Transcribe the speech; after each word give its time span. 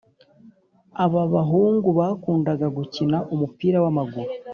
Ababahungu 1.05 1.89
bakunda 1.99 2.51
gukina 2.77 3.17
umupira 3.33 3.77
wamaguru 3.83 4.31